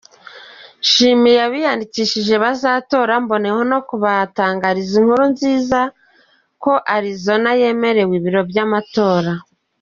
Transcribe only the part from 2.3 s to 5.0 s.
kuzatora mboneraho no kubatangariza